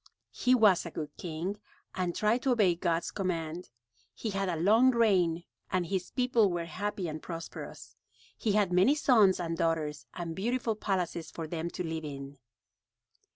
He 0.31 0.55
was 0.55 0.83
a 0.83 0.89
good 0.89 1.15
king 1.15 1.57
and 1.93 2.15
tried 2.15 2.41
to 2.41 2.53
obey 2.53 2.73
God's 2.73 3.11
command. 3.11 3.69
He 4.15 4.31
had 4.31 4.49
a 4.49 4.55
long 4.55 4.89
reign 4.89 5.43
and 5.71 5.85
his 5.85 6.09
people 6.09 6.49
were 6.49 6.65
happy 6.65 7.07
and 7.07 7.21
prosperous. 7.21 7.95
He 8.35 8.53
had 8.53 8.73
many 8.73 8.95
sons 8.95 9.39
and 9.39 9.55
daughters 9.55 10.07
and 10.15 10.35
beautiful 10.35 10.75
palaces 10.75 11.29
for 11.29 11.45
them 11.45 11.69
to 11.69 11.83
live 11.83 12.03
in. 12.05 12.39